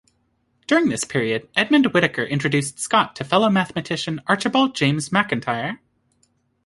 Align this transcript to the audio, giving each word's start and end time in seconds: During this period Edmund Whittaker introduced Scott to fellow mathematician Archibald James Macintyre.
During 0.65 0.89
this 0.89 1.03
period 1.03 1.47
Edmund 1.55 1.85
Whittaker 1.93 2.23
introduced 2.23 2.79
Scott 2.79 3.15
to 3.17 3.23
fellow 3.23 3.49
mathematician 3.51 4.19
Archibald 4.25 4.73
James 4.75 5.11
Macintyre. 5.11 5.79